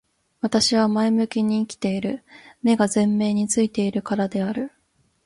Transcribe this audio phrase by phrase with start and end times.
[0.39, 2.23] 私は前向きに生きている。
[2.63, 4.71] 目が前面に付いているからである。